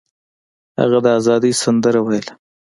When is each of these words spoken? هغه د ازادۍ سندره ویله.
هغه 0.79 0.97
د 1.05 1.07
ازادۍ 1.19 1.51
سندره 1.63 1.99
ویله. 2.03 2.33